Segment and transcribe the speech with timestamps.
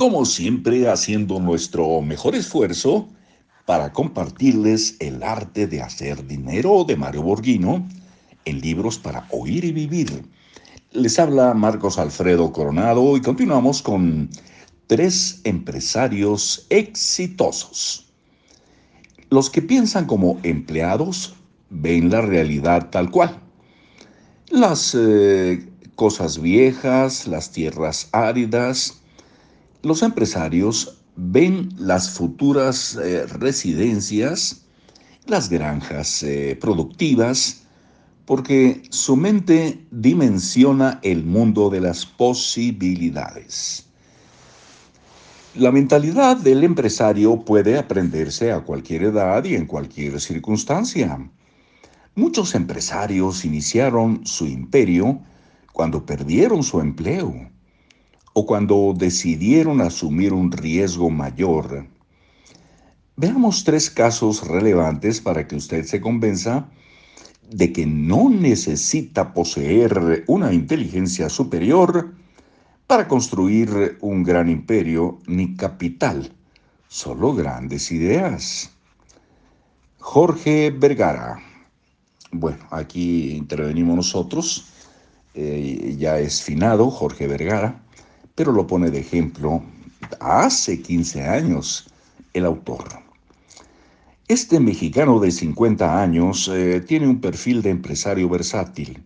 [0.00, 3.10] como siempre haciendo nuestro mejor esfuerzo
[3.66, 7.86] para compartirles el arte de hacer dinero de Mario Borghino
[8.46, 10.24] en libros para oír y vivir.
[10.92, 14.30] Les habla Marcos Alfredo Coronado y continuamos con
[14.86, 18.10] tres empresarios exitosos.
[19.28, 21.34] Los que piensan como empleados
[21.68, 23.38] ven la realidad tal cual.
[24.48, 28.99] Las eh, cosas viejas, las tierras áridas,
[29.82, 34.66] los empresarios ven las futuras eh, residencias,
[35.26, 37.62] las granjas eh, productivas,
[38.26, 43.86] porque su mente dimensiona el mundo de las posibilidades.
[45.56, 51.18] La mentalidad del empresario puede aprenderse a cualquier edad y en cualquier circunstancia.
[52.14, 55.20] Muchos empresarios iniciaron su imperio
[55.72, 57.50] cuando perdieron su empleo
[58.32, 61.86] o cuando decidieron asumir un riesgo mayor.
[63.16, 66.68] Veamos tres casos relevantes para que usted se convenza
[67.50, 72.14] de que no necesita poseer una inteligencia superior
[72.86, 76.32] para construir un gran imperio ni capital,
[76.88, 78.70] solo grandes ideas.
[79.98, 81.42] Jorge Vergara.
[82.32, 84.66] Bueno, aquí intervenimos nosotros.
[85.34, 87.80] Eh, ya es finado Jorge Vergara
[88.40, 89.62] pero lo pone de ejemplo
[90.18, 91.90] hace 15 años
[92.32, 92.84] el autor.
[94.28, 99.02] Este mexicano de 50 años eh, tiene un perfil de empresario versátil,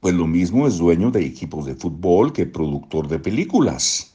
[0.00, 4.12] pues lo mismo es dueño de equipos de fútbol que productor de películas,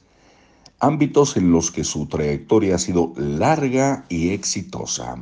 [0.78, 5.16] ámbitos en los que su trayectoria ha sido larga y exitosa.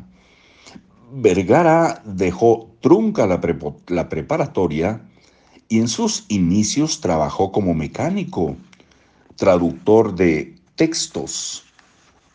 [1.15, 3.41] Vergara dejó trunca la,
[3.87, 5.01] la preparatoria
[5.71, 8.59] y en sus inicios trabajó como mecánico
[9.37, 11.65] traductor de textos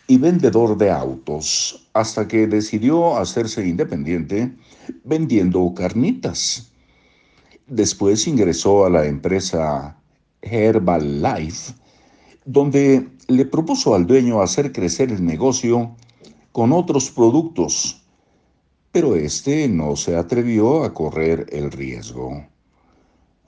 [0.07, 4.51] y vendedor de autos, hasta que decidió hacerse independiente
[5.03, 6.72] vendiendo carnitas.
[7.67, 9.97] Después ingresó a la empresa
[10.41, 11.73] Herbalife,
[12.45, 15.95] donde le propuso al dueño hacer crecer el negocio
[16.51, 18.03] con otros productos,
[18.91, 22.50] pero este no se atrevió a correr el riesgo.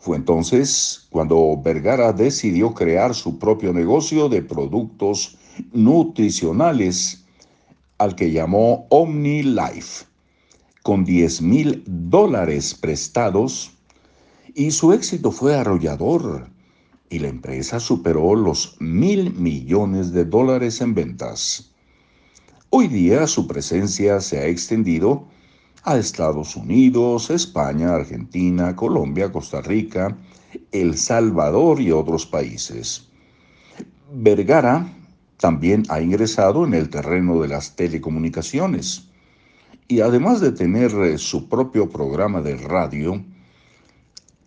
[0.04, 5.38] Fue entonces cuando Vergara decidió crear su propio negocio de productos
[5.72, 7.24] nutricionales
[8.00, 10.06] al que llamó OmniLife,
[10.82, 13.72] con 10 mil dólares prestados,
[14.54, 16.50] y su éxito fue arrollador,
[17.10, 21.72] y la empresa superó los mil millones de dólares en ventas.
[22.72, 25.30] Hoy día su presencia se ha extendido
[25.84, 30.18] a Estados Unidos, España, Argentina, Colombia, Costa Rica,
[30.72, 33.10] El Salvador y otros países.
[34.12, 34.88] Vergara
[35.38, 39.10] también ha ingresado en el terreno de las telecomunicaciones
[39.88, 43.24] y además de tener eh, su propio programa de radio,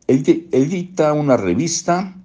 [0.09, 2.17] edita una revista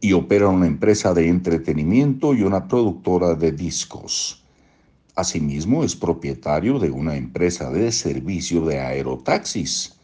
[0.00, 4.43] y opera una empresa de entretenimiento y una productora de discos.
[5.16, 9.94] Asimismo, es propietario de una empresa de servicio de aerotaxis,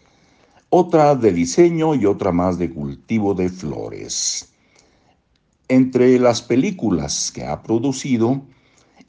[0.69, 4.53] otra de diseño y otra más de cultivo de flores.
[5.67, 8.43] Entre las películas que ha producido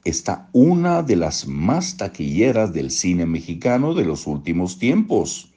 [0.04, 5.52] está una de las más taquilleras del cine mexicano de los últimos tiempos.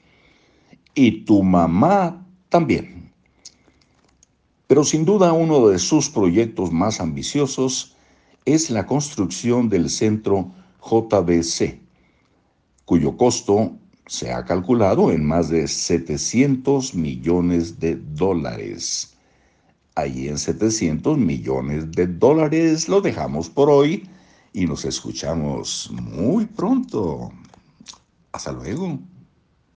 [0.94, 3.10] Y tu mamá también.
[4.66, 7.96] Pero sin duda uno de sus proyectos más ambiciosos
[8.44, 11.80] es la construcción del centro JBC,
[12.84, 19.16] cuyo costo se ha calculado en más de 700 millones de dólares.
[19.94, 24.08] Ahí en 700 millones de dólares lo dejamos por hoy
[24.52, 27.32] y nos escuchamos muy pronto.
[28.32, 28.98] Hasta luego.